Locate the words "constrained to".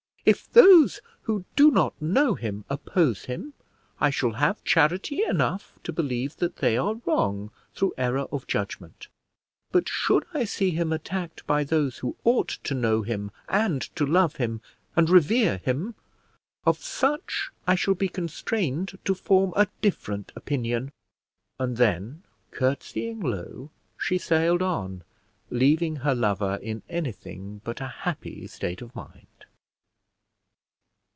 18.07-19.15